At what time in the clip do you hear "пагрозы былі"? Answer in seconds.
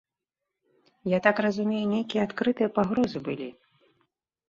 2.81-3.49